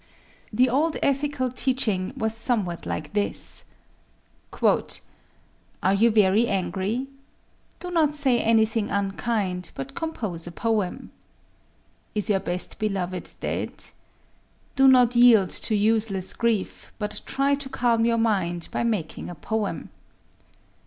[0.51, 4.83] The old ethical teaching was somewhat like this:—"Are
[5.95, 11.11] you very angry?—do not say anything unkind, but compose a poem.
[12.15, 18.17] Is your best beloved dead?—do not yield to useless grief, but try to calm your
[18.17, 19.91] mind by making a poem.